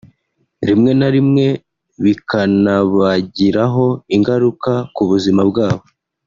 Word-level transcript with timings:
rimwe 0.67 0.91
na 0.99 1.09
rimwe 1.15 1.45
bikanabagiraho 2.03 3.85
ingaruka 4.15 4.71
ku 4.95 5.01
buzima 5.09 5.41
bwabo" 5.49 5.85